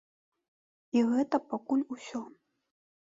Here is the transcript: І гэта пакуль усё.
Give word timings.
І 0.97 1.03
гэта 1.11 1.39
пакуль 1.51 1.83
усё. 1.97 2.21